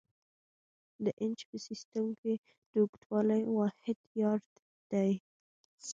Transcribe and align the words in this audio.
د 1.03 1.05
انچ 1.23 1.39
په 1.49 1.57
سیسټم 1.67 2.05
کې 2.21 2.33
د 2.71 2.73
اوږدوالي 2.81 3.41
واحد 3.57 3.97
یارډ 4.21 4.49
دی. 4.91 5.11